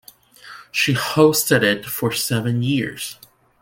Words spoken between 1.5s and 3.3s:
it for seven years.